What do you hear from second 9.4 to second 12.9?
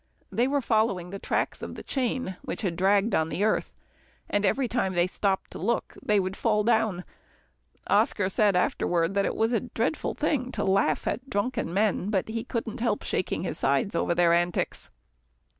a dreadful thing to laugh at drunken men, but he couldn't